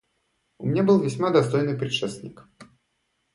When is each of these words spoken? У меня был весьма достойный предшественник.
У 0.57 0.65
меня 0.65 0.81
был 0.81 0.99
весьма 0.99 1.29
достойный 1.29 1.77
предшественник. 1.77 2.47